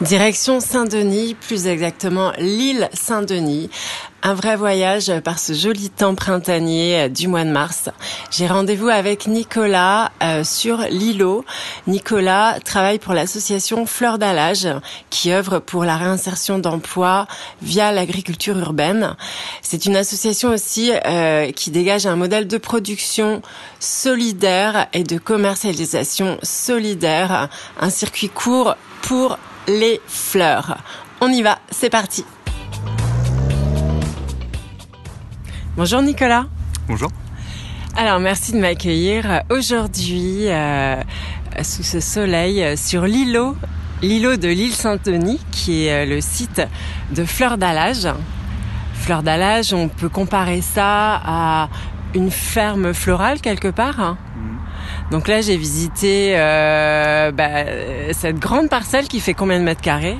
Direction 0.00 0.60
Saint-Denis, 0.60 1.34
plus 1.34 1.66
exactement 1.66 2.32
l'île 2.38 2.88
Saint-Denis. 2.94 3.68
Un 4.22 4.32
vrai 4.32 4.56
voyage 4.56 5.12
par 5.20 5.38
ce 5.38 5.52
joli 5.52 5.90
temps 5.90 6.14
printanier 6.14 7.10
du 7.10 7.28
mois 7.28 7.44
de 7.44 7.50
mars. 7.50 7.90
J'ai 8.30 8.46
rendez-vous 8.46 8.88
avec 8.88 9.26
Nicolas 9.26 10.10
euh, 10.22 10.42
sur 10.42 10.78
l'îlot. 10.90 11.44
Nicolas 11.86 12.60
travaille 12.64 12.98
pour 12.98 13.12
l'association 13.12 13.84
Fleur 13.84 14.18
d'Alage 14.18 14.66
qui 15.10 15.32
œuvre 15.32 15.58
pour 15.58 15.84
la 15.84 15.98
réinsertion 15.98 16.58
d'emplois 16.58 17.26
via 17.60 17.92
l'agriculture 17.92 18.58
urbaine. 18.58 19.16
C'est 19.60 19.84
une 19.84 19.96
association 19.96 20.48
aussi 20.48 20.92
euh, 21.04 21.52
qui 21.52 21.70
dégage 21.70 22.06
un 22.06 22.16
modèle 22.16 22.46
de 22.46 22.56
production 22.56 23.42
solidaire 23.80 24.86
et 24.94 25.04
de 25.04 25.18
commercialisation 25.18 26.38
solidaire, 26.42 27.50
un 27.78 27.90
circuit 27.90 28.30
court 28.30 28.76
pour 29.02 29.38
les 29.68 30.00
fleurs. 30.06 30.78
On 31.20 31.28
y 31.28 31.42
va, 31.42 31.58
c'est 31.70 31.90
parti. 31.90 32.24
Bonjour 35.76 36.02
Nicolas. 36.02 36.46
Bonjour. 36.88 37.10
Alors 37.96 38.20
merci 38.20 38.52
de 38.52 38.58
m'accueillir 38.58 39.42
aujourd'hui 39.50 40.48
euh, 40.48 41.00
sous 41.62 41.82
ce 41.82 42.00
soleil 42.00 42.76
sur 42.76 43.04
l'îlot, 43.04 43.56
l'îlot 44.02 44.36
de 44.36 44.48
l'île 44.48 44.74
Saint-Denis 44.74 45.40
qui 45.50 45.86
est 45.86 46.04
euh, 46.04 46.14
le 46.14 46.20
site 46.20 46.62
de 47.10 47.24
Fleur 47.24 47.58
d'Alage. 47.58 48.08
Fleur 48.94 49.22
d'Alage, 49.22 49.72
on 49.72 49.88
peut 49.88 50.08
comparer 50.08 50.60
ça 50.60 51.20
à 51.24 51.68
une 52.14 52.30
ferme 52.30 52.92
florale 52.92 53.40
quelque 53.40 53.68
part. 53.68 54.16
Donc 55.10 55.28
là 55.28 55.40
j'ai 55.40 55.56
visité 55.56 56.34
euh, 56.36 57.32
bah, 57.32 58.12
cette 58.12 58.38
grande 58.38 58.68
parcelle 58.68 59.08
qui 59.08 59.20
fait 59.20 59.34
combien 59.34 59.58
de 59.58 59.64
mètres 59.64 59.80
carrés? 59.80 60.18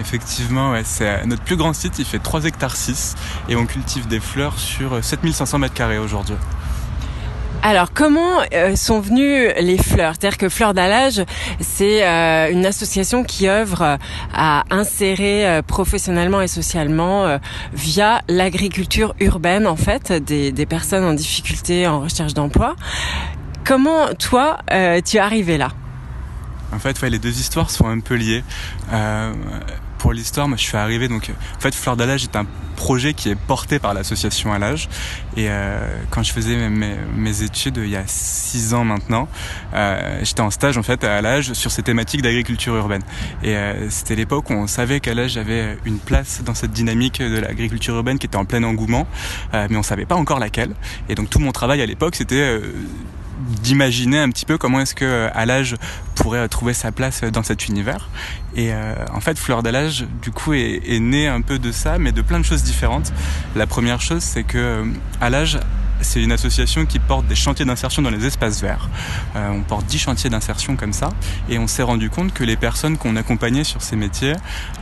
Effectivement, 0.00 0.72
ouais, 0.72 0.82
c'est 0.84 1.26
notre 1.26 1.42
plus 1.42 1.56
grand 1.56 1.72
site, 1.72 1.98
il 1.98 2.04
fait 2.04 2.20
3 2.20 2.44
hectares 2.44 2.76
6 2.76 3.16
et 3.48 3.56
on 3.56 3.66
cultive 3.66 4.06
des 4.06 4.20
fleurs 4.20 4.58
sur 4.58 5.02
7500 5.02 5.58
mètres 5.58 5.74
carrés 5.74 5.98
aujourd'hui. 5.98 6.36
Alors 7.62 7.92
comment 7.92 8.38
euh, 8.54 8.76
sont 8.76 9.00
venues 9.00 9.48
les 9.60 9.78
fleurs? 9.78 10.14
C'est-à-dire 10.14 10.38
que 10.38 10.48
Fleurs 10.48 10.74
d'Alage, 10.74 11.24
c'est 11.60 12.06
euh, 12.06 12.52
une 12.52 12.64
association 12.64 13.24
qui 13.24 13.48
œuvre 13.48 13.98
à 14.32 14.64
insérer 14.70 15.46
euh, 15.46 15.62
professionnellement 15.62 16.40
et 16.40 16.46
socialement 16.46 17.26
euh, 17.26 17.38
via 17.72 18.22
l'agriculture 18.28 19.14
urbaine 19.18 19.66
en 19.66 19.76
fait 19.76 20.12
des, 20.12 20.52
des, 20.52 20.66
personnes 20.66 21.04
en 21.04 21.14
difficulté 21.14 21.86
en 21.88 22.00
recherche 22.00 22.32
d'emploi. 22.32 22.76
Comment 23.64 24.14
toi 24.14 24.58
euh, 24.70 25.00
tu 25.04 25.16
es 25.16 25.20
arrivé 25.20 25.58
là? 25.58 25.70
En 26.72 26.78
fait, 26.78 27.00
ouais, 27.00 27.10
les 27.10 27.18
deux 27.18 27.40
histoires 27.40 27.70
sont 27.70 27.86
un 27.86 28.00
peu 28.00 28.14
liées. 28.14 28.44
Pour 29.98 30.12
l'histoire, 30.12 30.46
moi 30.46 30.56
je 30.56 30.62
suis 30.62 30.76
arrivé 30.76 31.08
donc 31.08 31.30
en 31.56 31.60
fait 31.60 31.74
Fleur 31.74 31.96
d'Alage 31.96 32.22
est 32.22 32.36
un 32.36 32.46
projet 32.76 33.14
qui 33.14 33.28
est 33.28 33.34
porté 33.34 33.80
par 33.80 33.92
l'association 33.92 34.52
Alage. 34.52 34.88
Et 35.36 35.46
euh, 35.50 35.80
quand 36.10 36.22
je 36.22 36.32
faisais 36.32 36.68
mes, 36.68 37.42
études 37.42 37.78
il 37.78 37.90
y 37.90 37.96
a 37.96 38.04
six 38.06 38.74
ans 38.74 38.84
maintenant, 38.84 39.28
euh, 39.74 40.20
j'étais 40.22 40.40
en 40.40 40.50
stage 40.50 40.78
en 40.78 40.84
fait 40.84 41.02
à 41.02 41.16
Alage 41.16 41.52
sur 41.52 41.72
ces 41.72 41.82
thématiques 41.82 42.22
d'agriculture 42.22 42.76
urbaine. 42.76 43.02
Et 43.42 43.56
euh, 43.56 43.90
c'était 43.90 44.14
l'époque 44.14 44.48
où 44.50 44.52
on 44.52 44.68
savait 44.68 45.00
qu'Alage 45.00 45.36
avait 45.36 45.76
une 45.84 45.98
place 45.98 46.42
dans 46.44 46.54
cette 46.54 46.70
dynamique 46.70 47.20
de 47.20 47.40
l'agriculture 47.40 47.96
urbaine 47.96 48.20
qui 48.20 48.26
était 48.26 48.36
en 48.36 48.44
plein 48.44 48.62
engouement, 48.62 49.08
euh, 49.54 49.66
mais 49.68 49.76
on 49.76 49.82
savait 49.82 50.06
pas 50.06 50.14
encore 50.14 50.38
laquelle. 50.38 50.74
Et 51.08 51.16
donc 51.16 51.28
tout 51.28 51.40
mon 51.40 51.50
travail 51.50 51.82
à 51.82 51.86
l'époque 51.86 52.14
c'était 52.14 52.36
euh, 52.36 52.60
d'imaginer 53.62 54.18
un 54.18 54.30
petit 54.30 54.44
peu 54.44 54.58
comment 54.58 54.80
est-ce 54.80 54.94
que 54.94 55.28
Alage 55.34 55.76
pourrait 56.14 56.48
trouver 56.48 56.74
sa 56.74 56.92
place 56.92 57.22
dans 57.22 57.42
cet 57.42 57.68
univers. 57.68 58.08
Et 58.56 58.72
euh, 58.72 58.94
en 59.12 59.20
fait, 59.20 59.38
Fleur 59.38 59.62
d'Alage, 59.62 60.06
du 60.22 60.30
coup, 60.30 60.52
est, 60.52 60.82
est 60.84 61.00
né 61.00 61.28
un 61.28 61.40
peu 61.40 61.58
de 61.58 61.70
ça, 61.72 61.98
mais 61.98 62.12
de 62.12 62.22
plein 62.22 62.40
de 62.40 62.44
choses 62.44 62.62
différentes. 62.62 63.12
La 63.54 63.66
première 63.66 64.00
chose, 64.00 64.22
c'est 64.22 64.42
que 64.44 64.84
Alage 65.20 65.58
c'est 66.00 66.22
une 66.22 66.32
association 66.32 66.86
qui 66.86 66.98
porte 66.98 67.26
des 67.26 67.34
chantiers 67.34 67.64
d'insertion 67.64 68.02
dans 68.02 68.10
les 68.10 68.26
espaces 68.26 68.60
verts. 68.60 68.88
Euh, 69.36 69.50
on 69.50 69.62
porte 69.62 69.86
10 69.86 69.98
chantiers 69.98 70.30
d'insertion 70.30 70.76
comme 70.76 70.92
ça 70.92 71.10
et 71.48 71.58
on 71.58 71.66
s'est 71.66 71.82
rendu 71.82 72.10
compte 72.10 72.32
que 72.32 72.44
les 72.44 72.56
personnes 72.56 72.96
qu'on 72.96 73.16
accompagnait 73.16 73.64
sur 73.64 73.82
ces 73.82 73.96
métiers 73.96 74.34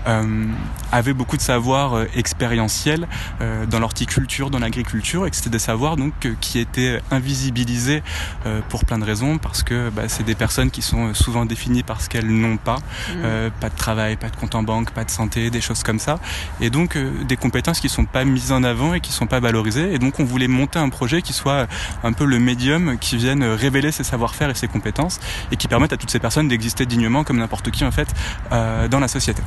euh, 0.07 0.47
avaient 0.93 1.13
beaucoup 1.13 1.37
de 1.37 1.43
savoir 1.43 1.95
euh, 1.95 2.05
expérientiel 2.15 3.09
euh, 3.41 3.67
dans 3.67 3.81
l'horticulture, 3.81 4.51
dans 4.51 4.59
l'agriculture 4.59 5.27
et 5.27 5.31
que 5.31 5.37
c'était 5.37 5.51
des 5.51 5.59
savoirs 5.59 5.97
donc 5.97 6.13
qui 6.41 6.59
étaient 6.59 7.01
invisibilisés 7.11 8.03
euh, 8.47 8.61
pour 8.69 8.85
plein 8.85 8.99
de 8.99 9.05
raisons 9.05 9.39
parce 9.39 9.63
que 9.63 9.91
bah, 9.91 10.03
c'est 10.09 10.25
des 10.25 10.35
personnes 10.35 10.71
qui 10.71 10.83
sont 10.83 11.15
souvent 11.15 11.45
définies 11.45 11.83
par 11.83 12.01
ce 12.01 12.09
qu'elles 12.09 12.29
n'ont 12.31 12.57
pas, 12.57 12.77
mmh. 12.77 13.51
pas 13.61 13.69
de 13.69 13.77
travail, 13.77 14.17
pas 14.17 14.29
de 14.29 14.37
compte 14.37 14.55
en 14.55 14.63
banque, 14.63 14.91
pas 14.91 15.05
de 15.05 15.11
santé, 15.11 15.51
des 15.51 15.61
choses 15.61 15.83
comme 15.83 15.99
ça 15.99 16.19
et 16.61 16.71
donc 16.71 16.99
des 17.27 17.37
compétences 17.37 17.81
qui 17.81 17.89
sont 17.89 18.05
pas 18.05 18.25
mises 18.25 18.53
en 18.53 18.63
avant 18.63 18.95
et 18.95 19.01
qui 19.01 19.13
sont 19.13 19.27
pas 19.27 19.41
valorisées 19.41 19.93
et 19.95 19.99
donc 19.99 20.21
on 20.21 20.25
voulait 20.25 20.49
monter 20.49 20.79
un 20.79 20.89
projet 20.89 21.06
qui 21.07 21.33
soit 21.33 21.67
un 22.03 22.13
peu 22.13 22.25
le 22.25 22.39
médium 22.39 22.99
qui 22.99 23.17
vienne 23.17 23.43
révéler 23.43 23.93
ses 23.93 24.05
savoir-faire 24.05 24.51
et 24.51 24.55
ses 24.55 24.69
compétences 24.69 25.21
et 25.51 25.57
qui 25.57 25.69
permettent 25.69 25.93
à 25.93 25.97
toutes 25.97 26.11
ces 26.11 26.19
personnes 26.19 26.49
d'exister 26.49 26.87
dignement 26.87 27.25
comme 27.25 27.39
n'importe 27.39 27.71
qui 27.71 27.85
en 27.85 27.91
fait 27.91 28.09
euh, 28.53 28.89
dans 28.89 29.01
la 29.01 29.09
société. 29.09 29.43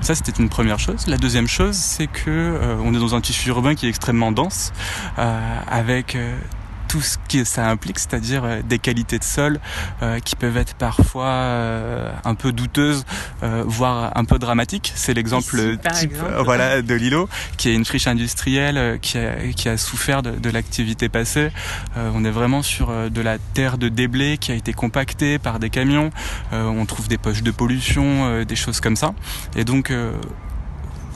Ça 0.00 0.14
c'était 0.14 0.32
une 0.40 0.48
première 0.48 0.78
chose. 0.78 1.06
La 1.06 1.16
deuxième 1.16 1.48
chose 1.48 1.76
c'est 1.76 2.06
que 2.06 2.28
euh, 2.28 2.76
on 2.82 2.94
est 2.94 2.98
dans 2.98 3.14
un 3.14 3.20
tissu 3.20 3.48
urbain 3.48 3.74
qui 3.74 3.86
est 3.86 3.88
extrêmement 3.88 4.32
dense 4.32 4.72
euh, 5.18 5.60
avec 5.68 6.16
tout 6.88 7.00
ce 7.02 7.18
que 7.28 7.44
ça 7.44 7.68
implique, 7.68 7.98
c'est-à-dire 7.98 8.44
euh, 8.44 8.62
des 8.62 8.78
qualités 8.78 9.18
de 9.18 9.24
sol 9.24 9.60
euh, 10.02 10.18
qui 10.20 10.36
peuvent 10.36 10.56
être 10.56 10.74
parfois 10.74 11.26
euh, 11.26 12.10
un 12.24 12.34
peu 12.34 12.52
douteuses, 12.52 13.04
euh, 13.42 13.62
voire 13.66 14.12
un 14.16 14.24
peu 14.24 14.38
dramatiques. 14.38 14.92
C'est 14.94 15.14
l'exemple 15.14 15.76
type 15.76 16.12
exemple. 16.12 16.42
voilà, 16.44 16.82
de 16.82 16.94
l'îlot, 16.94 17.28
qui 17.56 17.68
est 17.68 17.74
une 17.74 17.84
friche 17.84 18.06
industrielle 18.06 18.98
qui 19.00 19.18
a, 19.18 19.52
qui 19.54 19.68
a 19.68 19.76
souffert 19.76 20.22
de, 20.22 20.30
de 20.30 20.50
l'activité 20.50 21.08
passée. 21.08 21.50
on 21.96 22.24
est 22.24 22.30
vraiment 22.30 22.62
sur 22.62 22.92
de 23.10 23.20
la 23.20 23.38
terre 23.38 23.78
de 23.78 23.88
déblai 23.88 24.38
qui 24.38 24.52
a 24.52 24.54
été 24.54 24.72
compactée 24.72 25.38
par 25.38 25.58
des 25.58 25.70
camions. 25.70 26.10
on 26.52 26.84
trouve 26.86 27.08
des 27.08 27.18
poches 27.18 27.42
de 27.42 27.50
pollution, 27.50 28.42
des 28.44 28.56
choses 28.56 28.80
comme 28.80 28.96
ça. 28.96 29.14
Et 29.56 29.64
donc 29.64 29.92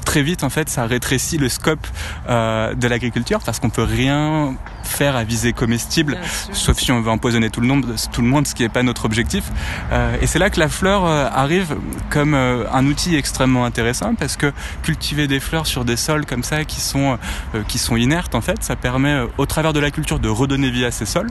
très 0.04 0.22
vite 0.22 0.44
en 0.44 0.50
fait 0.50 0.68
ça 0.68 0.86
rétrécit 0.86 1.38
le 1.38 1.48
scope 1.48 1.86
euh, 2.28 2.74
de 2.74 2.88
l'agriculture 2.88 3.40
parce 3.44 3.60
qu'on 3.60 3.70
peut 3.70 3.82
rien 3.82 4.54
faire 4.82 5.16
à 5.16 5.24
visée 5.24 5.52
comestible 5.52 6.18
sauf 6.52 6.78
si 6.78 6.92
on 6.92 7.00
veut 7.00 7.10
empoisonner 7.10 7.50
tout 7.50 7.60
le 7.60 7.66
monde 7.66 7.94
tout 8.12 8.20
le 8.20 8.28
monde 8.28 8.46
ce 8.46 8.54
qui 8.54 8.62
n'est 8.62 8.68
pas 8.68 8.82
notre 8.82 9.04
objectif. 9.04 9.44
Euh, 9.92 10.16
et 10.20 10.26
c'est 10.26 10.38
là 10.38 10.50
que 10.50 10.60
la 10.60 10.68
fleur 10.68 11.04
euh, 11.04 11.28
arrive 11.32 11.76
comme 12.10 12.34
euh, 12.34 12.64
un 12.72 12.86
outil 12.86 13.16
extrêmement 13.16 13.64
intéressant 13.64 14.14
parce 14.14 14.36
que 14.36 14.52
cultiver 14.82 15.26
des 15.26 15.40
fleurs 15.40 15.66
sur 15.66 15.84
des 15.84 15.96
sols 15.96 16.26
comme 16.26 16.42
ça 16.42 16.64
qui 16.64 16.80
sont 16.80 17.18
euh, 17.54 17.62
qui 17.68 17.78
sont 17.78 17.96
inertes 17.96 18.34
en 18.34 18.40
fait 18.40 18.62
ça 18.62 18.76
permet 18.76 19.20
au 19.38 19.46
travers 19.46 19.72
de 19.72 19.80
la 19.80 19.90
culture 19.90 20.18
de 20.18 20.28
redonner 20.28 20.70
vie 20.70 20.84
à 20.84 20.90
ces 20.90 21.06
sols. 21.06 21.30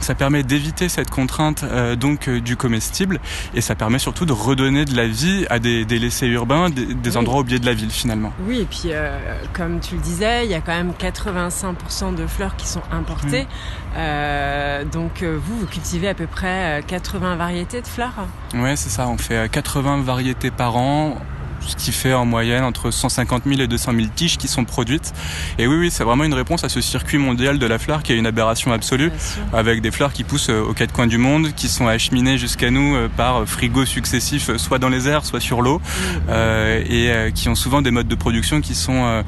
Ça 0.00 0.14
permet 0.14 0.42
d'éviter 0.42 0.90
cette 0.90 1.10
contrainte 1.10 1.64
donc 1.98 2.28
du 2.28 2.56
comestible 2.56 3.18
et 3.54 3.62
ça 3.62 3.74
permet 3.74 3.98
surtout 3.98 4.26
de 4.26 4.32
redonner 4.32 4.84
de 4.84 4.94
la 4.94 5.06
vie 5.06 5.46
à 5.48 5.58
des, 5.58 5.86
des 5.86 5.98
laissés 5.98 6.26
urbains 6.26 6.68
des, 6.68 6.84
des 6.84 7.10
oui. 7.10 7.16
endroits 7.16 7.40
oubliés 7.40 7.58
de 7.58 7.64
la 7.64 7.72
ville 7.72 7.90
finalement. 8.06 8.32
Oui, 8.46 8.60
et 8.60 8.64
puis 8.64 8.92
euh, 8.92 9.18
comme 9.52 9.80
tu 9.80 9.96
le 9.96 10.00
disais, 10.00 10.44
il 10.44 10.50
y 10.50 10.54
a 10.54 10.60
quand 10.60 10.76
même 10.76 10.92
85% 10.92 12.14
de 12.14 12.26
fleurs 12.28 12.54
qui 12.54 12.68
sont 12.68 12.82
importées. 12.92 13.42
Mmh. 13.42 13.96
Euh, 13.96 14.84
donc 14.84 15.22
euh, 15.22 15.36
vous, 15.42 15.58
vous 15.58 15.66
cultivez 15.66 16.08
à 16.08 16.14
peu 16.14 16.28
près 16.28 16.84
80 16.86 17.34
variétés 17.34 17.82
de 17.82 17.86
fleurs 17.86 18.14
Ouais, 18.54 18.76
c'est 18.76 18.90
ça. 18.90 19.08
On 19.08 19.18
fait 19.18 19.50
80 19.50 20.02
variétés 20.02 20.52
par 20.52 20.76
an 20.76 21.16
ce 21.66 21.76
qui 21.76 21.92
fait 21.92 22.12
en 22.12 22.24
moyenne 22.24 22.64
entre 22.64 22.90
150 22.90 23.44
000 23.46 23.60
et 23.60 23.66
200 23.66 23.92
000 23.92 24.06
tiges 24.14 24.36
qui 24.36 24.48
sont 24.48 24.64
produites. 24.64 25.12
Et 25.58 25.66
oui, 25.66 25.76
oui, 25.76 25.90
c'est 25.90 26.04
vraiment 26.04 26.24
une 26.24 26.34
réponse 26.34 26.64
à 26.64 26.68
ce 26.68 26.80
circuit 26.80 27.18
mondial 27.18 27.58
de 27.58 27.66
la 27.66 27.78
fleur 27.78 28.02
qui 28.02 28.12
est 28.12 28.16
une 28.16 28.26
aberration 28.26 28.72
absolue, 28.72 29.12
avec 29.52 29.80
des 29.80 29.90
fleurs 29.90 30.12
qui 30.12 30.24
poussent 30.24 30.48
aux 30.48 30.72
quatre 30.72 30.92
coins 30.92 31.06
du 31.06 31.18
monde, 31.18 31.52
qui 31.54 31.68
sont 31.68 31.86
acheminées 31.86 32.38
jusqu'à 32.38 32.70
nous 32.70 32.96
par 33.16 33.46
frigos 33.46 33.86
successifs, 33.86 34.56
soit 34.56 34.78
dans 34.78 34.88
les 34.88 35.08
airs, 35.08 35.24
soit 35.24 35.40
sur 35.40 35.62
l'eau, 35.62 35.78
mmh. 35.78 36.18
euh, 36.28 36.84
et 36.88 37.10
euh, 37.10 37.30
qui 37.30 37.48
ont 37.48 37.54
souvent 37.54 37.82
des 37.82 37.90
modes 37.90 38.08
de 38.08 38.14
production 38.14 38.60
qui 38.60 38.74
sont 38.74 39.04
euh, 39.04 39.22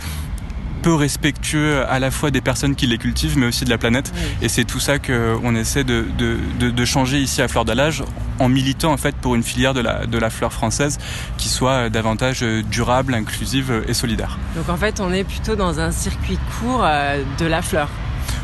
peu 0.89 0.95
respectueux 0.95 1.85
à 1.87 1.99
la 1.99 2.11
fois 2.11 2.31
des 2.31 2.41
personnes 2.41 2.75
qui 2.75 2.87
les 2.87 2.97
cultivent, 2.97 3.37
mais 3.37 3.45
aussi 3.45 3.67
de 3.67 3.69
la 3.69 3.77
planète. 3.77 4.11
Et 4.41 4.49
c'est 4.49 4.65
tout 4.65 4.81
ça 4.81 4.99
qu'on 4.99 5.55
essaie 5.55 5.85
de, 5.85 6.07
de, 6.17 6.71
de, 6.71 6.85
changer 6.87 7.19
ici 7.21 7.43
à 7.43 7.49
Fleur 7.49 7.67
d'Alage 7.67 8.03
en 8.39 8.49
militant 8.49 8.91
en 8.91 8.97
fait 8.97 9.15
pour 9.15 9.35
une 9.35 9.43
filière 9.43 9.75
de 9.75 9.83
la, 9.83 10.07
de 10.07 10.17
la 10.17 10.31
fleur 10.31 10.51
française 10.51 10.97
qui 11.37 11.51
soit 11.51 11.91
davantage 11.91 12.41
durable, 12.71 13.13
inclusive 13.13 13.85
et 13.87 13.93
solidaire. 13.93 14.39
Donc 14.57 14.71
en 14.71 14.79
fait, 14.79 14.99
on 15.01 15.13
est 15.13 15.25
plutôt 15.25 15.57
dans 15.57 15.79
un 15.79 15.91
circuit 15.91 16.39
court 16.59 16.83
euh, 16.85 17.23
de 17.39 17.45
la 17.45 17.61
fleur. 17.61 17.91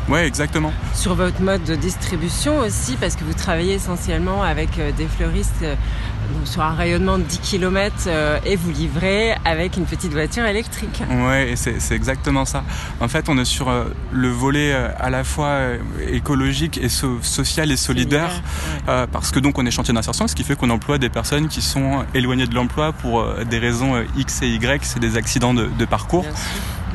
Ouais, 0.07 0.27
exactement. 0.27 0.71
Sur 0.93 1.15
votre 1.15 1.41
mode 1.41 1.63
de 1.63 1.75
distribution 1.75 2.59
aussi, 2.59 2.95
parce 2.95 3.15
que 3.15 3.23
vous 3.23 3.33
travaillez 3.33 3.73
essentiellement 3.73 4.43
avec 4.43 4.77
euh, 4.77 4.91
des 4.91 5.07
fleuristes 5.07 5.63
euh, 5.63 5.75
sur 6.43 6.61
un 6.61 6.73
rayonnement 6.75 7.17
de 7.17 7.23
10 7.23 7.39
km 7.39 8.07
et 8.45 8.55
vous 8.55 8.71
livrez 8.71 9.35
avec 9.45 9.77
une 9.77 9.85
petite 9.85 10.11
voiture 10.11 10.45
électrique. 10.45 11.01
Ouais, 11.09 11.53
c'est 11.55 11.95
exactement 11.95 12.45
ça. 12.45 12.63
En 12.99 13.07
fait, 13.07 13.29
on 13.29 13.37
est 13.37 13.45
sur 13.45 13.71
le 14.11 14.29
volet 14.29 14.73
à 14.73 15.11
la 15.11 15.23
fois 15.23 15.59
écologique 16.11 16.79
et 16.79 16.89
social 16.89 17.71
et 17.71 17.77
solidaire, 17.77 18.31
parce 18.85 19.31
que 19.31 19.39
donc 19.39 19.59
on 19.59 19.65
est 19.67 19.71
chantier 19.71 19.93
d'insertion, 19.93 20.27
ce 20.27 20.35
qui 20.35 20.43
fait 20.43 20.55
qu'on 20.55 20.71
emploie 20.71 20.97
des 20.97 21.09
personnes 21.09 21.47
qui 21.47 21.61
sont 21.61 22.05
éloignées 22.15 22.47
de 22.47 22.55
l'emploi 22.55 22.91
pour 22.91 23.23
des 23.47 23.59
raisons 23.59 24.03
X 24.17 24.41
et 24.41 24.47
Y, 24.49 24.83
c'est 24.83 24.99
des 24.99 25.17
accidents 25.17 25.53
de, 25.53 25.69
de 25.77 25.85
parcours. 25.85 26.25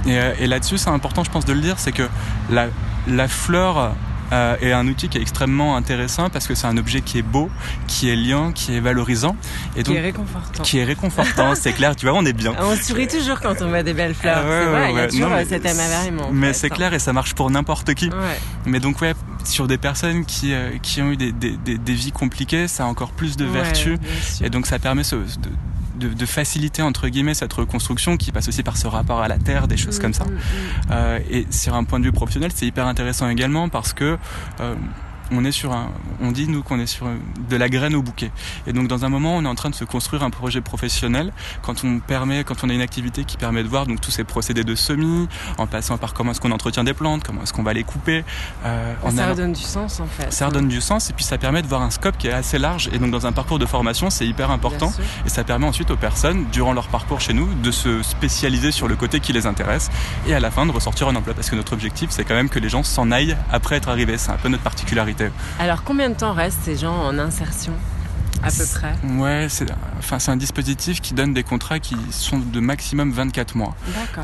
Et, 0.06 0.18
et 0.40 0.46
là-dessus, 0.48 0.78
c'est 0.78 0.90
important, 0.90 1.22
je 1.22 1.30
pense, 1.30 1.44
de 1.44 1.52
le 1.52 1.60
dire, 1.60 1.78
c'est 1.78 1.92
que 1.92 2.08
la, 2.50 2.66
la 3.06 3.28
fleur 3.28 3.94
euh, 4.32 4.56
est 4.60 4.72
un 4.72 4.86
outil 4.86 5.08
qui 5.08 5.18
est 5.18 5.20
extrêmement 5.20 5.76
intéressant 5.76 6.30
parce 6.30 6.46
que 6.46 6.54
c'est 6.54 6.66
un 6.66 6.76
objet 6.76 7.00
qui 7.00 7.18
est 7.18 7.22
beau, 7.22 7.50
qui 7.88 8.08
est 8.08 8.16
liant, 8.16 8.52
qui 8.52 8.76
est 8.76 8.80
valorisant 8.80 9.36
et 9.76 9.82
donc 9.82 9.94
qui 9.94 9.98
est 9.98 10.02
réconfortant. 10.02 10.62
Qui 10.62 10.78
est 10.78 10.84
réconfortant, 10.84 11.54
c'est 11.56 11.72
clair. 11.72 11.96
Tu 11.96 12.06
vois, 12.06 12.16
on 12.16 12.24
est 12.24 12.32
bien. 12.32 12.54
On 12.60 12.76
sourit 12.76 13.08
toujours 13.08 13.40
quand 13.40 13.60
on 13.60 13.68
voit 13.68 13.82
des 13.82 13.94
belles 13.94 14.14
fleurs. 14.14 14.44
c'est 14.46 14.70
vrai, 14.70 14.92
il 14.92 14.96
y 14.96 15.00
a 15.00 15.08
toujours 15.08 15.30
mais, 15.30 15.44
cet 15.44 15.66
Mais 16.32 16.52
c'est 16.52 16.70
clair 16.70 16.94
et 16.94 17.00
ça 17.00 17.12
marche 17.12 17.34
pour 17.34 17.50
n'importe 17.50 17.94
qui. 17.94 18.10
Mais 18.66 18.78
donc 18.78 19.00
ouais, 19.00 19.14
sur 19.44 19.66
des 19.66 19.78
personnes 19.78 20.24
qui 20.24 20.52
euh, 20.52 20.70
qui 20.82 21.02
ont 21.02 21.10
eu 21.10 21.16
des, 21.16 21.32
des, 21.32 21.56
des, 21.56 21.94
vies 21.94 22.12
compliquées, 22.12 22.68
ça 22.68 22.84
a 22.84 22.86
encore 22.86 23.10
plus 23.10 23.36
de 23.36 23.44
vertu 23.44 23.96
et 24.42 24.50
donc 24.50 24.66
ça 24.66 24.78
permet 24.78 25.02
ce, 25.02 25.16
de, 25.16 25.50
de, 25.96 26.26
faciliter 26.26 26.82
entre 26.82 27.08
guillemets 27.08 27.34
cette 27.34 27.52
reconstruction 27.52 28.16
qui 28.16 28.32
passe 28.32 28.48
aussi 28.48 28.62
par 28.62 28.76
ce 28.76 28.86
rapport 28.86 29.20
à 29.20 29.28
la 29.28 29.38
terre, 29.38 29.68
des 29.68 29.76
choses 29.76 29.98
mm, 29.98 30.02
comme 30.02 30.14
ça. 30.14 30.24
Mm, 30.24 30.28
mm. 30.28 30.38
Euh, 30.90 31.18
et 31.30 31.46
sur 31.50 31.74
un 31.74 31.84
point 31.84 31.98
de 31.98 32.04
vue 32.04 32.12
professionnel, 32.12 32.50
c'est 32.54 32.66
hyper 32.66 32.86
intéressant 32.86 33.28
également 33.28 33.68
parce 33.68 33.92
que 33.92 34.16
euh, 34.60 34.74
on 35.30 35.44
est 35.44 35.52
sur 35.52 35.72
un, 35.72 35.90
on 36.20 36.32
dit 36.32 36.48
nous 36.48 36.62
qu'on 36.62 36.78
est 36.80 36.86
sur 36.86 37.06
de 37.48 37.56
la 37.56 37.68
graine 37.68 37.94
au 37.94 38.02
bouquet. 38.02 38.30
Et 38.66 38.72
donc 38.72 38.88
dans 38.88 39.04
un 39.04 39.08
moment, 39.08 39.36
on 39.36 39.44
est 39.44 39.48
en 39.48 39.54
train 39.54 39.70
de 39.70 39.74
se 39.74 39.84
construire 39.84 40.22
un 40.22 40.30
projet 40.30 40.60
professionnel. 40.60 41.32
Quand 41.62 41.84
on 41.84 42.00
permet, 42.00 42.44
quand 42.44 42.64
on 42.64 42.70
a 42.70 42.72
une 42.72 42.80
activité 42.80 43.24
qui 43.24 43.36
permet 43.36 43.62
de 43.62 43.68
voir 43.68 43.86
donc 43.86 44.00
tous 44.00 44.10
ces 44.10 44.24
procédés 44.24 44.64
de 44.64 44.74
semis, 44.74 45.28
en 45.58 45.66
passant 45.66 45.98
par 45.98 46.14
comment 46.14 46.32
est-ce 46.32 46.40
qu'on 46.40 46.52
entretient 46.52 46.84
des 46.84 46.94
plantes, 46.94 47.22
comment 47.24 47.42
est-ce 47.42 47.52
qu'on 47.52 47.62
va 47.62 47.72
les 47.72 47.84
couper. 47.84 48.24
Euh, 48.64 48.94
ça 49.14 49.30
redonne 49.30 49.52
du 49.52 49.62
sens 49.62 50.00
en 50.00 50.06
fait. 50.06 50.32
Ça 50.32 50.46
redonne 50.46 50.68
du 50.68 50.80
sens 50.80 51.10
et 51.10 51.12
puis 51.12 51.24
ça 51.24 51.38
permet 51.38 51.62
de 51.62 51.66
voir 51.66 51.82
un 51.82 51.90
scope 51.90 52.16
qui 52.18 52.28
est 52.28 52.32
assez 52.32 52.58
large. 52.58 52.88
Et 52.92 52.98
donc 52.98 53.10
dans 53.10 53.26
un 53.26 53.32
parcours 53.32 53.58
de 53.58 53.66
formation, 53.66 54.10
c'est 54.10 54.26
hyper 54.26 54.50
important. 54.50 54.92
Et 55.26 55.28
ça 55.28 55.44
permet 55.44 55.66
ensuite 55.66 55.90
aux 55.90 55.96
personnes, 55.96 56.46
durant 56.52 56.72
leur 56.72 56.88
parcours 56.88 57.20
chez 57.20 57.32
nous, 57.32 57.52
de 57.54 57.70
se 57.70 58.02
spécialiser 58.02 58.72
sur 58.72 58.88
le 58.88 58.96
côté 58.96 59.20
qui 59.20 59.32
les 59.32 59.46
intéresse 59.46 59.90
et 60.26 60.34
à 60.34 60.40
la 60.40 60.50
fin 60.50 60.66
de 60.66 60.72
ressortir 60.72 61.08
un 61.08 61.16
emploi. 61.16 61.34
Parce 61.34 61.50
que 61.50 61.56
notre 61.56 61.72
objectif, 61.72 62.10
c'est 62.10 62.24
quand 62.24 62.34
même 62.34 62.48
que 62.48 62.58
les 62.58 62.68
gens 62.68 62.82
s'en 62.82 63.10
aillent 63.10 63.36
après 63.50 63.76
être 63.76 63.88
arrivés. 63.88 64.18
C'est 64.18 64.30
un 64.30 64.36
peu 64.36 64.48
notre 64.48 64.62
particularité. 64.62 65.19
Alors 65.58 65.82
combien 65.84 66.08
de 66.08 66.14
temps 66.14 66.32
restent 66.32 66.62
ces 66.62 66.76
gens 66.76 66.94
en 66.94 67.18
insertion 67.18 67.72
à 68.42 68.48
peu 68.50 68.64
près 68.74 68.94
Ouais, 69.18 69.46
c'est 69.48 69.66
enfin, 69.98 70.18
un 70.32 70.36
dispositif 70.36 71.00
qui 71.00 71.14
donne 71.14 71.34
des 71.34 71.42
contrats 71.42 71.78
qui 71.78 71.96
sont 72.10 72.38
de 72.38 72.60
maximum 72.60 73.12
24 73.12 73.54
mois. 73.54 73.74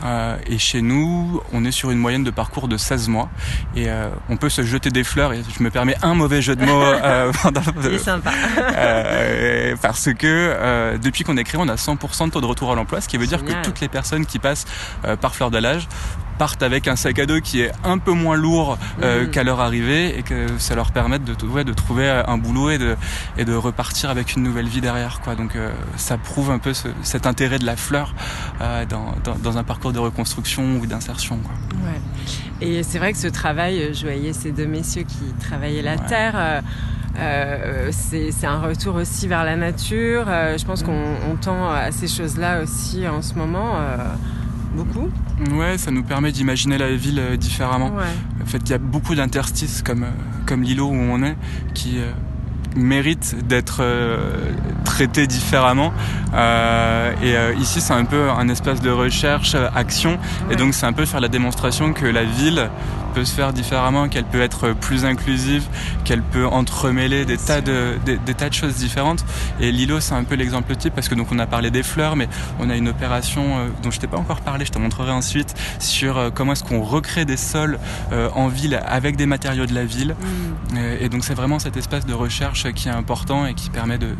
Euh, 0.04 0.36
et 0.46 0.58
chez 0.58 0.80
nous, 0.80 1.40
on 1.52 1.64
est 1.64 1.70
sur 1.70 1.90
une 1.90 1.98
moyenne 1.98 2.24
de 2.24 2.30
parcours 2.30 2.68
de 2.68 2.76
16 2.76 3.08
mois. 3.08 3.28
Et 3.74 3.88
euh, 3.88 4.08
on 4.28 4.36
peut 4.36 4.48
se 4.48 4.62
jeter 4.62 4.90
des 4.90 5.04
fleurs, 5.04 5.32
et 5.32 5.42
je 5.56 5.62
me 5.62 5.70
permets 5.70 5.96
un 6.02 6.14
mauvais 6.14 6.40
jeu 6.40 6.56
de 6.56 6.64
mots. 6.64 6.82
euh, 6.82 7.32
c'est 7.82 7.98
sympa. 7.98 8.32
parce 9.82 10.12
que 10.14 10.96
depuis 10.96 11.24
qu'on 11.24 11.36
est 11.36 11.44
créé, 11.44 11.60
on 11.60 11.68
a 11.68 11.74
100% 11.74 12.26
de 12.26 12.30
taux 12.30 12.40
de 12.40 12.46
retour 12.46 12.72
à 12.72 12.74
l'emploi, 12.74 13.00
ce 13.00 13.08
qui 13.08 13.18
veut 13.18 13.26
dire 13.26 13.44
que 13.44 13.52
toutes 13.62 13.80
les 13.80 13.88
personnes 13.88 14.24
qui 14.24 14.38
passent 14.38 14.66
par 15.20 15.34
fleur 15.34 15.50
d'âge 15.50 15.88
partent 16.38 16.62
avec 16.62 16.88
un 16.88 16.96
sac 16.96 17.18
à 17.18 17.26
dos 17.26 17.40
qui 17.40 17.60
est 17.60 17.72
un 17.84 17.98
peu 17.98 18.12
moins 18.12 18.36
lourd 18.36 18.78
euh, 19.02 19.24
mm. 19.26 19.30
qu'à 19.30 19.44
leur 19.44 19.60
arrivée 19.60 20.18
et 20.18 20.22
que 20.22 20.46
ça 20.58 20.74
leur 20.74 20.92
permette 20.92 21.24
de, 21.24 21.46
ouais, 21.46 21.64
de 21.64 21.72
trouver 21.72 22.08
un 22.08 22.38
boulot 22.38 22.70
et 22.70 22.78
de, 22.78 22.96
et 23.38 23.44
de 23.44 23.54
repartir 23.54 24.10
avec 24.10 24.36
une 24.36 24.42
nouvelle 24.42 24.68
vie 24.68 24.80
derrière. 24.80 25.20
Quoi. 25.20 25.34
Donc 25.34 25.56
euh, 25.56 25.70
ça 25.96 26.18
prouve 26.18 26.50
un 26.50 26.58
peu 26.58 26.74
ce, 26.74 26.88
cet 27.02 27.26
intérêt 27.26 27.58
de 27.58 27.66
la 27.66 27.76
fleur 27.76 28.14
euh, 28.60 28.84
dans, 28.86 29.14
dans, 29.24 29.34
dans, 29.36 29.58
un 29.58 29.64
parcours 29.64 29.92
de 29.92 29.98
reconstruction 29.98 30.78
ou 30.78 30.86
d'insertion. 30.86 31.38
Ouais. 31.84 32.00
Et 32.60 32.82
c'est 32.82 32.98
vrai 32.98 33.12
que 33.12 33.18
ce 33.18 33.28
travail, 33.28 33.92
je 33.94 34.02
voyais 34.02 34.32
ces 34.32 34.52
deux 34.52 34.66
messieurs 34.66 35.04
qui 35.04 35.34
travaillaient 35.40 35.82
la 35.82 35.98
terre. 35.98 36.62
Euh, 37.18 37.88
c'est 37.92 38.46
un 38.46 38.60
retour 38.60 38.96
aussi 38.96 39.26
vers 39.26 39.44
la 39.44 39.56
nature. 39.56 40.24
Euh, 40.28 40.58
je 40.58 40.64
pense 40.64 40.82
qu'on 40.82 41.36
tend 41.40 41.70
à 41.70 41.90
ces 41.90 42.08
choses-là 42.08 42.62
aussi 42.62 43.06
en 43.08 43.22
ce 43.22 43.34
moment. 43.34 43.76
Euh, 43.76 43.96
beaucoup 44.76 45.08
Ouais, 45.52 45.78
ça 45.78 45.90
nous 45.90 46.02
permet 46.02 46.32
d'imaginer 46.32 46.78
la 46.78 46.94
ville 46.94 47.18
euh, 47.18 47.36
différemment. 47.36 47.92
En 48.42 48.46
fait, 48.46 48.58
il 48.58 48.70
y 48.70 48.74
a 48.74 48.78
beaucoup 48.78 49.14
d'interstices 49.14 49.82
comme, 49.82 50.04
euh, 50.04 50.10
comme 50.46 50.62
l'îlot 50.62 50.88
où 50.88 50.94
on 50.94 51.22
est 51.22 51.36
qui 51.74 51.98
euh, 52.76 52.80
méritent 52.80 53.46
d'être 53.46 53.82
traités 54.84 55.26
différemment. 55.26 55.92
et 56.34 57.34
ici, 57.60 57.80
c'est 57.80 57.94
un 57.94 58.04
peu 58.04 58.30
un 58.30 58.48
espace 58.48 58.80
de 58.80 58.90
recherche, 58.90 59.56
action. 59.74 60.18
Et 60.50 60.56
donc, 60.56 60.74
c'est 60.74 60.86
un 60.86 60.92
peu 60.92 61.04
faire 61.04 61.20
la 61.20 61.28
démonstration 61.28 61.92
que 61.92 62.06
la 62.06 62.24
ville 62.24 62.70
peut 63.16 63.24
se 63.24 63.34
faire 63.34 63.54
différemment, 63.54 64.10
qu'elle 64.10 64.26
peut 64.26 64.42
être 64.42 64.74
plus 64.74 65.06
inclusive, 65.06 65.64
qu'elle 66.04 66.20
peut 66.20 66.46
entremêler 66.46 67.24
des 67.24 67.38
tas 67.38 67.62
de 67.62 67.94
des, 68.04 68.18
tas 68.34 68.50
de 68.50 68.54
choses 68.54 68.74
différentes. 68.74 69.24
Et 69.58 69.72
Lilo, 69.72 70.00
c'est 70.00 70.12
un 70.12 70.24
peu 70.24 70.34
l'exemple 70.34 70.76
type 70.76 70.94
parce 70.94 71.08
que 71.08 71.14
donc 71.14 71.28
on 71.32 71.38
a 71.38 71.46
parlé 71.46 71.70
des 71.70 71.82
fleurs, 71.82 72.14
mais 72.14 72.28
on 72.60 72.68
a 72.68 72.76
une 72.76 72.88
opération 72.88 73.42
euh, 73.42 73.68
dont 73.82 73.90
je 73.90 74.00
t'ai 74.00 74.06
pas 74.06 74.18
encore 74.18 74.42
parlé, 74.42 74.66
je 74.66 74.72
te 74.72 74.78
montrerai 74.78 75.12
ensuite 75.12 75.54
sur 75.78 76.18
euh, 76.18 76.28
comment 76.28 76.52
est-ce 76.52 76.62
qu'on 76.62 76.82
recrée 76.82 77.24
des 77.24 77.38
sols 77.38 77.78
euh, 78.12 78.28
en 78.34 78.48
ville 78.48 78.78
avec 78.86 79.16
des 79.16 79.24
matériaux 79.24 79.64
de 79.64 79.74
la 79.74 79.86
ville. 79.86 80.14
Mm. 80.74 80.76
Et 81.00 81.08
donc 81.08 81.24
c'est 81.24 81.32
vraiment 81.32 81.58
cet 81.58 81.78
espace 81.78 82.04
de 82.04 82.12
recherche 82.12 82.65
qui 82.72 82.88
est 82.88 82.92
important 82.92 83.46
et 83.46 83.54
qui 83.54 83.70
permet 83.70 83.98
de 83.98 84.14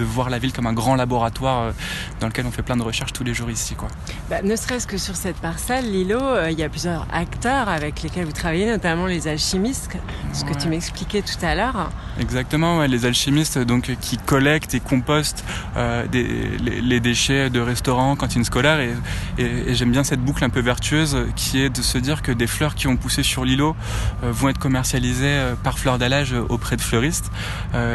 de 0.00 0.04
voir 0.04 0.30
la 0.30 0.38
ville 0.38 0.52
comme 0.52 0.66
un 0.66 0.72
grand 0.72 0.96
laboratoire 0.96 1.62
euh, 1.62 1.72
dans 2.20 2.26
lequel 2.26 2.46
on 2.46 2.50
fait 2.50 2.62
plein 2.62 2.76
de 2.76 2.82
recherches 2.82 3.12
tous 3.12 3.24
les 3.24 3.34
jours 3.34 3.50
ici. 3.50 3.74
Quoi. 3.74 3.88
Bah, 4.30 4.40
ne 4.42 4.56
serait-ce 4.56 4.86
que 4.86 4.96
sur 4.96 5.14
cette 5.14 5.36
parcelle, 5.36 5.90
Lilo, 5.90 6.18
euh, 6.20 6.50
il 6.50 6.58
y 6.58 6.62
a 6.62 6.68
plusieurs 6.68 7.06
acteurs 7.12 7.68
avec 7.68 8.02
lesquels 8.02 8.24
vous 8.24 8.32
travaillez, 8.32 8.66
notamment 8.66 9.06
les 9.06 9.28
alchimistes, 9.28 9.90
ce 10.32 10.44
que 10.44 10.54
tu 10.54 10.68
m'expliquais 10.68 11.22
tout 11.22 11.44
à 11.44 11.54
l'heure. 11.54 11.90
Exactement, 12.18 12.82
les 12.82 13.04
alchimistes 13.04 13.58
donc 13.58 13.94
qui 14.00 14.16
collectent 14.16 14.74
et 14.74 14.80
compostent 14.80 15.44
euh, 15.76 16.06
des, 16.06 16.26
les, 16.58 17.00
déchets 17.00 17.50
de 17.50 17.60
restaurants, 17.60 18.16
cantines 18.16 18.44
scolaires, 18.44 18.80
et, 18.80 18.94
et, 19.38 19.74
j'aime 19.74 19.90
bien 19.90 20.04
cette 20.04 20.20
boucle 20.20 20.44
un 20.44 20.50
peu 20.50 20.60
vertueuse 20.60 21.16
qui 21.36 21.60
est 21.60 21.70
de 21.70 21.82
se 21.82 21.98
dire 21.98 22.22
que 22.22 22.32
des 22.32 22.46
fleurs 22.46 22.74
qui 22.74 22.88
ont 22.88 22.96
poussé 22.96 23.22
sur 23.22 23.44
l'îlot 23.44 23.74
vont 24.22 24.48
être 24.48 24.58
commercialisées 24.58 25.40
par 25.62 25.78
fleur 25.78 25.98
d'allage 25.98 26.34
auprès 26.48 26.76
de 26.76 26.82
fleuristes, 26.82 27.30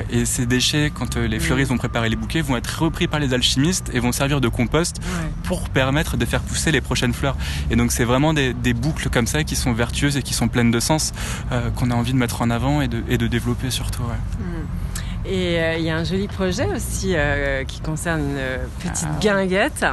et 0.10 0.26
ces 0.26 0.46
déchets, 0.46 0.92
quand 0.94 1.18
les 1.18 1.40
fleuristes 1.40 1.70
vont 1.70 1.78
préparer 1.78 1.95
les 2.04 2.16
bouquets 2.16 2.42
vont 2.42 2.58
être 2.58 2.84
repris 2.84 3.08
par 3.08 3.20
les 3.20 3.34
alchimistes 3.34 3.90
et 3.94 4.00
vont 4.00 4.12
servir 4.12 4.42
de 4.42 4.48
compost 4.48 4.98
pour 5.44 5.70
permettre 5.70 6.18
de 6.18 6.25
faire 6.25 6.42
pousser 6.42 6.72
les 6.72 6.82
prochaines 6.82 7.14
fleurs. 7.14 7.36
Et 7.70 7.75
donc 7.75 7.92
c'est 7.92 8.04
vraiment 8.04 8.34
des, 8.34 8.54
boucles 8.74 9.10
comme 9.10 9.28
ça 9.28 9.44
qui 9.44 9.56
sont 9.56 9.74
vertueuses 9.74 10.18
et 10.18 10.22
qui 10.22 10.34
sont 10.34 10.48
pleines 10.48 10.72
de 10.72 10.80
sens 10.80 11.14
euh, 11.52 11.70
qu'on 11.72 11.92
a 11.92 11.96
envie 11.96 12.12
de 12.12 12.18
mettre 12.18 12.42
en 12.42 12.50
avant 12.50 12.82
et 12.82 12.88
de, 12.88 13.04
et 13.08 13.18
de 13.18 13.28
développer 13.28 13.72
surtout. 13.72 14.04
Mm. 14.04 15.28
Et 15.28 15.60
euh, 15.60 15.78
il 15.78 15.84
y 15.84 15.90
a 15.90 15.98
un 15.98 16.04
joli 16.04 16.28
projet 16.28 16.68
aussi 16.75 17.14
euh, 17.16 17.64
qui 17.64 17.80
concerne 17.80 18.22
une 18.22 18.92
petite 18.92 19.08
ah 19.10 19.20
guinguette. 19.20 19.86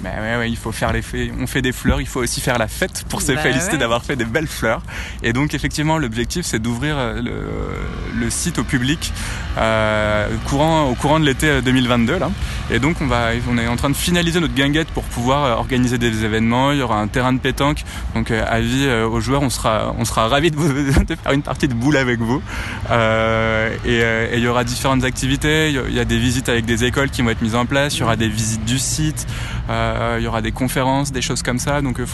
Ben 0.00 0.12
ouais, 0.20 0.36
ouais, 0.36 0.50
il 0.50 0.56
faut 0.56 0.72
faire 0.72 0.92
les. 0.92 1.02
On 1.40 1.46
fait 1.46 1.62
des 1.62 1.72
fleurs, 1.72 2.00
il 2.00 2.06
faut 2.06 2.20
aussi 2.20 2.40
faire 2.40 2.58
la 2.58 2.68
fête 2.68 3.04
pour 3.08 3.22
se 3.22 3.32
bah 3.32 3.40
féliciter 3.40 3.78
d'avoir 3.78 4.04
fait 4.04 4.16
des 4.16 4.24
belles 4.24 4.46
fleurs. 4.46 4.82
Et 5.22 5.32
donc 5.32 5.54
effectivement, 5.54 5.96
l'objectif 5.98 6.44
c'est 6.44 6.58
d'ouvrir 6.58 6.96
euh, 6.98 7.22
le, 7.22 8.20
le, 8.20 8.30
site 8.30 8.58
au 8.58 8.64
public 8.64 9.12
euh, 9.56 10.28
courant, 10.46 10.84
au 10.90 10.94
courant 10.94 11.18
de 11.18 11.24
l'été 11.24 11.62
2022 11.62 12.12
euh, 12.12 12.18
là. 12.18 12.30
Et 12.70 12.78
donc 12.78 12.96
on 13.00 13.06
va, 13.06 13.30
on 13.48 13.56
est 13.56 13.68
en 13.68 13.76
train 13.76 13.88
de 13.88 13.96
finaliser 13.96 14.40
notre 14.40 14.54
guinguette 14.54 14.88
pour 14.88 15.04
pouvoir 15.04 15.44
euh, 15.44 15.54
organiser 15.54 15.96
des 15.96 16.24
événements. 16.24 16.72
Il 16.72 16.78
y 16.78 16.82
aura 16.82 17.00
un 17.00 17.08
terrain 17.08 17.32
de 17.32 17.38
pétanque, 17.38 17.82
donc 18.14 18.30
avis 18.30 18.88
aux 18.88 19.20
joueurs, 19.20 19.42
on 19.42 19.50
sera, 19.50 19.94
on 19.98 20.04
sera 20.04 20.28
ravis 20.28 20.50
de, 20.50 20.56
vous, 20.56 20.68
de 21.04 21.14
faire 21.14 21.32
une 21.32 21.42
partie 21.42 21.68
de 21.68 21.74
boule 21.74 21.96
avec 21.96 22.20
vous. 22.20 22.42
Euh, 22.90 23.74
et, 23.84 24.34
et, 24.34 24.36
il 24.36 24.42
y 24.42 24.48
aura 24.48 24.64
différentes 24.64 25.04
activités. 25.04 25.70
Il 25.70 25.94
y 25.94 26.00
a 26.00 26.04
des 26.04 26.18
visites 26.18 26.48
avec 26.48 26.66
des 26.66 26.84
écoles 26.84 27.10
qui 27.10 27.22
vont 27.22 27.30
être 27.30 27.42
mises 27.42 27.54
en 27.54 27.66
place. 27.66 27.96
Il 27.96 28.00
y 28.00 28.02
aura 28.02 28.16
des 28.16 28.28
visites 28.28 28.64
du 28.64 28.78
site. 28.78 29.26
Euh, 29.68 30.16
il 30.18 30.24
y 30.24 30.26
aura 30.28 30.42
des 30.42 30.52
conférences, 30.52 31.12
des 31.12 31.22
choses 31.22 31.42
comme 31.42 31.58
ça. 31.58 31.82
Donc, 31.82 31.98
euh, 32.00 32.06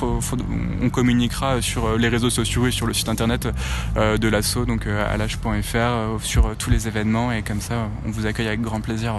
on 0.83 0.91
communiquera 0.91 1.61
sur 1.61 1.87
euh, 1.87 1.99
les 1.99 2.09
réseaux 2.09 2.31
sociaux 2.31 2.67
et 2.67 2.71
sur 2.71 2.87
le 2.87 2.95
site 2.95 3.09
internet 3.09 3.49
de 3.97 4.29
l'asso, 4.29 4.65
donc 4.67 4.87
à 4.87 5.17
l'âge.fr, 5.17 6.23
sur 6.25 6.57
tous 6.57 6.71
les 6.71 6.89
événements. 6.89 7.33
Et 7.33 7.43
comme 7.43 7.61
ça, 7.61 7.75
on 8.07 8.11
vous 8.11 8.27
accueille 8.27 8.49
avec 8.49 8.61
grand 8.61 8.81
plaisir. 8.81 9.15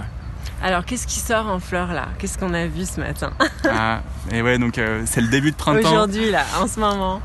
Alors, 0.62 0.86
qu'est-ce 0.86 1.06
qui 1.08 1.20
sort 1.20 1.48
en 1.48 1.60
fleurs 1.60 1.92
là? 1.92 2.08
Qu'est-ce 2.20 2.38
qu'on 2.38 2.54
a 2.54 2.68
vu 2.68 2.86
ce 2.86 3.02
matin? 3.02 3.32
Ah, 3.70 4.02
Et 4.32 4.42
ouais, 4.42 4.58
donc 4.58 4.78
euh, 4.78 5.04
c'est 5.06 5.20
le 5.20 5.28
début 5.28 5.52
de 5.52 5.58
printemps. 5.58 5.90
Aujourd'hui, 5.90 6.32
là, 6.32 6.44
en 6.62 6.68
ce 6.68 6.80
moment. 6.80 7.22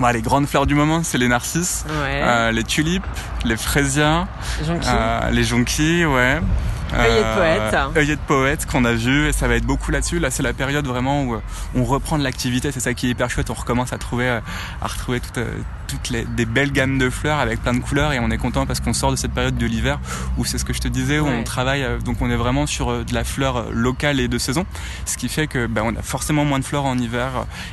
Bon, 0.00 0.08
les 0.08 0.22
grandes 0.22 0.46
fleurs 0.48 0.66
du 0.66 0.74
moment, 0.74 1.02
c'est 1.04 1.18
les 1.18 1.28
narcisses, 1.28 1.84
Ouais. 1.88 2.20
euh, 2.22 2.50
les 2.50 2.64
tulipes, 2.64 3.06
les 3.44 3.56
fraisias, 3.56 4.26
Jonquille. 4.66 4.90
euh, 4.92 5.30
les 5.30 5.44
jonquilles, 5.44 6.04
ouais. 6.06 6.40
Œillet 6.92 7.22
de 7.22 7.34
poète. 7.34 7.76
Œillet 7.96 8.16
de 8.16 8.20
poète 8.20 8.66
qu'on 8.66 8.84
a 8.84 8.92
vu 8.92 9.28
et 9.28 9.32
ça 9.32 9.48
va 9.48 9.56
être 9.56 9.64
beaucoup 9.64 9.90
là-dessus. 9.90 10.18
Là, 10.18 10.30
c'est 10.30 10.42
la 10.42 10.52
période 10.52 10.86
vraiment 10.86 11.24
où 11.24 11.34
euh, 11.34 11.40
on 11.74 11.84
reprend 11.84 12.18
de 12.18 12.24
l'activité. 12.24 12.72
C'est 12.72 12.80
ça 12.80 12.94
qui 12.94 13.06
est 13.06 13.10
hyper 13.10 13.30
chouette. 13.30 13.50
On 13.50 13.54
recommence 13.54 13.92
à 13.92 13.98
trouver, 13.98 14.28
euh, 14.28 14.40
à 14.82 14.86
retrouver 14.86 15.20
toutes, 15.20 15.38
euh, 15.38 15.52
toutes 15.90 16.10
les, 16.10 16.24
des 16.24 16.44
belles 16.46 16.72
gammes 16.72 16.98
de 16.98 17.10
fleurs 17.10 17.38
avec 17.40 17.60
plein 17.62 17.74
de 17.74 17.80
couleurs 17.80 18.12
et 18.12 18.18
on 18.20 18.30
est 18.30 18.38
content 18.38 18.66
parce 18.66 18.80
qu'on 18.80 18.92
sort 18.92 19.10
de 19.10 19.16
cette 19.16 19.32
période 19.32 19.56
de 19.58 19.66
l'hiver 19.66 19.98
où 20.38 20.44
c'est 20.44 20.58
ce 20.58 20.64
que 20.64 20.72
je 20.72 20.80
te 20.80 20.88
disais 20.88 21.18
où 21.18 21.26
Ouais. 21.26 21.36
on 21.40 21.42
travaille. 21.44 21.82
euh, 21.82 21.98
donc 21.98 22.20
on 22.22 22.30
est 22.30 22.36
vraiment 22.36 22.66
sur 22.66 22.90
euh, 22.90 23.04
de 23.04 23.14
la 23.14 23.24
fleur 23.24 23.56
euh, 23.56 23.62
locale 23.72 24.20
et 24.20 24.28
de 24.28 24.38
saison, 24.38 24.64
ce 25.06 25.16
qui 25.16 25.28
fait 25.28 25.46
que 25.46 25.66
ben, 25.66 25.82
on 25.84 25.96
a 25.96 26.02
forcément 26.02 26.44
moins 26.44 26.58
de 26.58 26.64
fleurs 26.64 26.84
en 26.84 26.96
hiver 26.98 27.30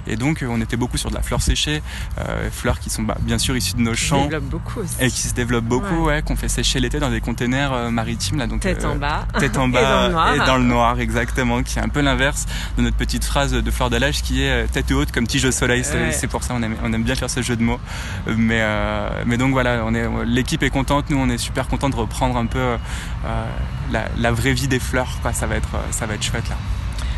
et 0.07 0.15
donc 0.15 0.43
on 0.47 0.59
était 0.61 0.77
beaucoup 0.77 0.97
sur 0.97 1.09
de 1.09 1.15
la 1.15 1.21
fleur 1.21 1.41
séchée, 1.41 1.81
euh, 2.19 2.49
fleurs 2.51 2.79
qui 2.79 2.89
sont 2.89 3.03
bah, 3.03 3.17
bien 3.21 3.37
sûr 3.37 3.55
issues 3.55 3.75
de 3.75 3.81
nos 3.81 3.93
champs 3.93 4.27
beaucoup 4.41 4.79
aussi. 4.81 4.95
et 4.99 5.09
qui 5.09 5.21
se 5.27 5.33
développent 5.33 5.65
beaucoup, 5.65 6.05
ouais, 6.05 6.21
qu'on 6.21 6.35
fait 6.35 6.49
sécher 6.49 6.79
l'été 6.79 6.99
dans 6.99 7.09
des 7.09 7.21
containers 7.21 7.91
maritimes 7.91 8.37
là, 8.39 8.47
donc 8.47 8.61
Tête 8.61 8.83
euh, 8.83 8.89
en 8.93 8.95
bas. 8.95 9.27
tête 9.39 9.57
en 9.57 9.67
Et 9.69 9.71
bas 9.73 10.09
dans 10.09 10.33
et 10.33 10.37
dans 10.45 10.57
le 10.57 10.63
noir, 10.63 10.99
exactement, 10.99 11.61
qui 11.63 11.79
est 11.79 11.81
un 11.81 11.89
peu 11.89 12.01
l'inverse 12.01 12.45
de 12.77 12.83
notre 12.83 12.97
petite 12.97 13.23
phrase 13.23 13.51
de 13.51 13.71
Fleur 13.71 13.89
d'Alage 13.89 14.21
qui 14.21 14.43
est 14.43 14.67
tête 14.71 14.91
haute 14.91 15.11
comme 15.11 15.27
tige 15.27 15.45
au 15.45 15.51
soleil. 15.51 15.83
C'est 15.83 15.97
Ouais. 15.97 16.11
c'est 16.11 16.27
pour 16.27 16.43
ça 16.43 16.53
on 16.55 16.61
aime, 16.63 16.75
on 16.83 16.93
aime 16.93 17.03
bien 17.03 17.15
faire 17.15 17.29
ce 17.29 17.41
jeu 17.41 17.55
de 17.55 17.63
mots. 17.63 17.79
Mais 18.35 18.59
euh, 18.61 19.09
mais 19.25 19.37
donc 19.37 19.51
voilà, 19.51 19.83
on 19.85 19.93
est 19.93 20.07
l'équipe 20.25 20.63
est 20.63 20.69
contente, 20.69 21.09
nous 21.09 21.17
on 21.17 21.29
est 21.29 21.37
super 21.37 21.67
content 21.67 21.89
de 21.89 21.95
reprendre 21.95 22.37
un 22.37 22.45
peu 22.45 22.59
euh, 22.59 22.77
la, 23.91 24.05
la 24.17 24.31
vraie 24.31 24.53
vie 24.53 24.67
des 24.67 24.79
fleurs. 24.79 25.19
Quoi, 25.21 25.33
ça 25.33 25.47
va 25.47 25.55
être 25.55 25.75
euh, 25.75 25.79
ça 25.91 26.05
va 26.05 26.13
être 26.15 26.23
chouette 26.23 26.47
là. 26.49 26.55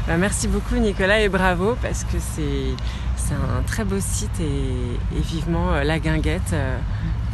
Bah, 0.07 0.17
merci 0.17 0.47
beaucoup 0.47 0.75
Nicolas 0.75 1.19
et 1.21 1.29
bravo 1.29 1.75
parce 1.81 2.03
que 2.03 2.17
c'est 2.35 2.73
c'est 3.15 3.33
un 3.35 3.61
très 3.63 3.83
beau 3.85 3.99
site 3.99 4.39
et, 4.39 5.17
et 5.17 5.21
vivement 5.21 5.71
euh, 5.73 5.83
la 5.83 5.99
guinguette 5.99 6.55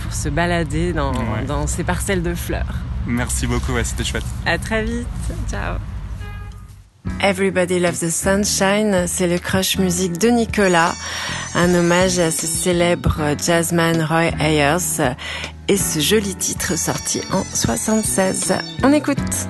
pour 0.01 0.13
se 0.13 0.29
balader 0.29 0.91
dans, 0.93 1.13
Ouais. 1.13 1.45
dans 1.47 1.67
ces 1.67 1.83
parcelles 1.83 2.21
de 2.24 2.35
fleurs. 2.35 2.75
Merci 3.07 3.47
beaucoup, 3.47 3.74
ouais, 3.74 3.83
c'était 3.83 4.03
chouette. 4.03 4.25
À 4.45 4.57
très 4.57 4.83
vite. 4.83 5.07
Ciao. 5.50 5.77
Everybody 7.21 7.79
Loves 7.79 8.00
the 8.00 8.09
Sunshine, 8.09 9.07
c'est 9.07 9.27
le 9.27 9.38
crush 9.38 9.77
musique 9.77 10.17
de 10.17 10.29
Nicolas, 10.29 10.93
un 11.55 11.74
hommage 11.74 12.19
à 12.19 12.31
ce 12.31 12.47
célèbre 12.47 13.35
jazzman 13.43 14.01
Roy 14.03 14.31
Ayers 14.39 15.15
et 15.67 15.77
ce 15.77 16.00
joli 16.00 16.35
titre 16.35 16.77
sorti 16.77 17.21
en 17.31 17.43
76. 17.53 18.53
On 18.83 18.93
écoute. 18.93 19.47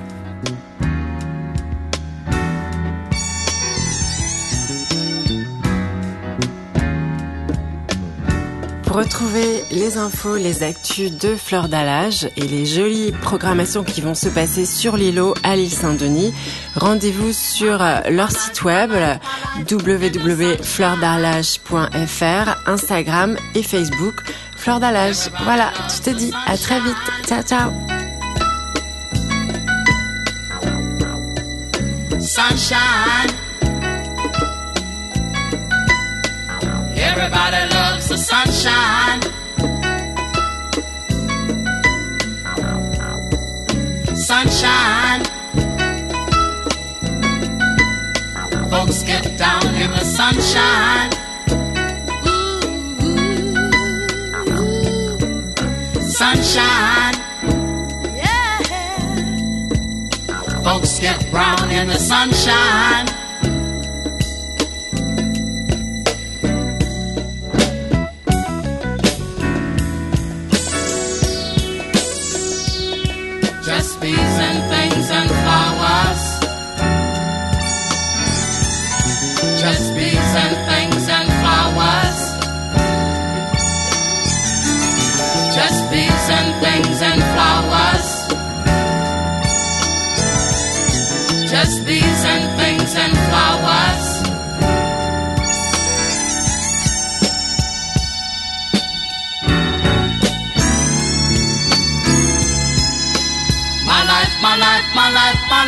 Pour 8.96 9.04
retrouver 9.04 9.62
les 9.72 9.98
infos, 9.98 10.36
les 10.36 10.62
actus 10.62 11.12
de 11.12 11.36
Fleur 11.36 11.68
d'Alage 11.68 12.30
et 12.38 12.48
les 12.48 12.64
jolies 12.64 13.12
programmations 13.12 13.84
qui 13.84 14.00
vont 14.00 14.14
se 14.14 14.30
passer 14.30 14.64
sur 14.64 14.96
l'îlot 14.96 15.34
à 15.42 15.54
l'île 15.54 15.70
Saint-Denis, 15.70 16.32
rendez-vous 16.76 17.34
sur 17.34 17.82
euh, 17.82 18.00
leur 18.08 18.30
site 18.30 18.62
web 18.62 18.90
www.fleurdarlage.fr, 19.70 22.56
Instagram 22.66 23.36
et 23.54 23.62
Facebook 23.62 24.14
Fleur 24.56 24.80
d'Alage. 24.80 25.28
Voilà, 25.44 25.74
tu 25.94 26.00
te 26.00 26.08
dis 26.16 26.32
à 26.46 26.56
très 26.56 26.80
vite. 26.80 26.96
Ciao 27.26 27.42
ciao. 27.42 27.70
Sunshine. 38.66 39.20
Sunshine. 44.16 45.24
Folks 48.70 49.02
get 49.04 49.38
down 49.38 49.74
in 49.76 49.90
the 49.92 50.04
sunshine. 50.04 51.10
Ooh, 54.56 54.90
Sunshine. 56.00 57.14
Yeah. 58.16 58.58
Folks 60.64 60.98
get 60.98 61.30
brown 61.30 61.70
in 61.70 61.86
the 61.88 61.98
sunshine. 61.98 63.15
Just 73.66 74.00
bees 74.00 74.16
and 74.16 74.58
things 74.70 75.10
and 75.10 75.28
flowers. 75.28 76.22
Just 79.60 79.92
bees 79.96 80.34
and 80.44 80.65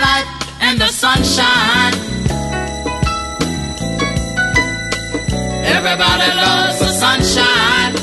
life 0.01 0.29
in 0.63 0.79
the 0.79 0.89
sunshine. 0.89 1.95
Everybody 5.77 6.29
loves 6.45 6.79
the 6.79 6.91
sunshine. 7.03 7.95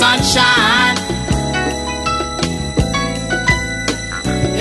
Sunshine. 0.00 0.96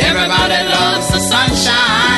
Everybody 0.09 0.59
loves 0.69 1.07
the. 1.13 1.23
Sunshine. 1.33 2.12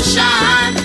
Sunshine. 0.00 0.76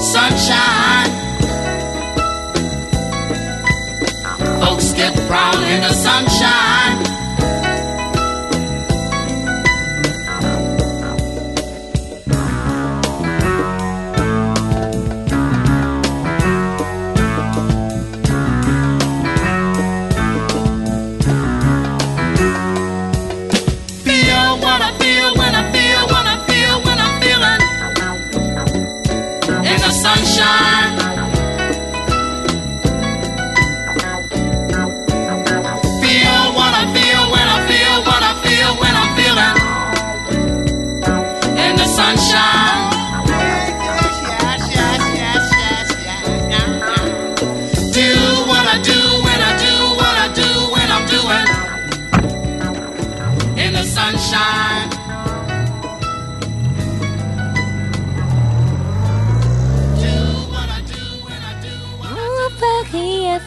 Sunshine. 0.00 1.10
Folks 4.60 4.92
get 4.94 5.14
brown 5.28 5.62
in 5.64 5.80
the 5.82 5.92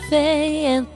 cafe 0.10 0.66
and 0.66 0.89